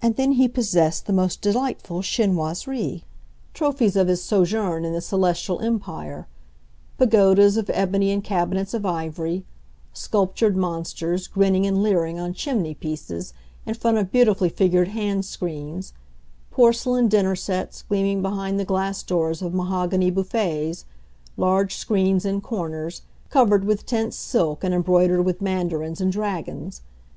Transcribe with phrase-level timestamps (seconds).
[0.00, 6.28] And then he possessed the most delightful chinoiseries—trophies of his sojourn in the Celestial Empire:
[6.96, 9.44] pagodas of ebony and cabinets of ivory;
[9.92, 13.34] sculptured monsters, grinning and leering on chimney pieces,
[13.66, 15.92] in front of beautifully figured hand screens;
[16.52, 20.84] porcelain dinner sets, gleaming behind the glass doors of mahogany buffets;
[21.36, 26.82] large screens, in corners, covered with tense silk and embroidered with mandarins and dragons.